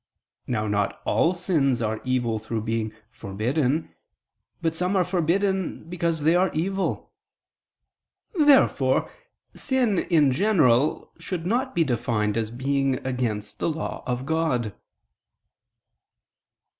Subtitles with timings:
[0.47, 3.93] Now not all sins are evil through being forbidden,
[4.59, 7.13] but some are forbidden because they are evil.
[8.33, 9.11] Therefore
[9.53, 14.73] sin in general should not be defined as being against the law of God.